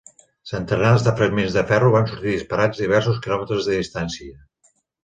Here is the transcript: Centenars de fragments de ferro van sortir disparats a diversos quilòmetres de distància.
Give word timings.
Centenars 0.51 1.05
de 1.09 1.13
fragments 1.19 1.59
de 1.59 1.63
ferro 1.73 1.93
van 1.99 2.09
sortir 2.13 2.35
disparats 2.39 2.81
a 2.81 2.85
diversos 2.87 3.25
quilòmetres 3.29 3.71
de 3.71 3.79
distància. 3.81 4.37